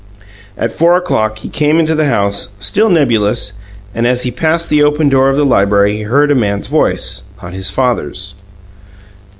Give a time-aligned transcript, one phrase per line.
[0.57, 3.53] At four o'clock he came into the house, still nebulous,
[3.93, 7.21] and as he passed the open door of the library he heard a man's voice,
[7.39, 8.33] not his father's.